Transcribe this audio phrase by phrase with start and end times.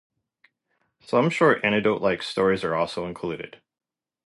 [1.01, 3.61] Sometimes short anecdote-like stories are also included.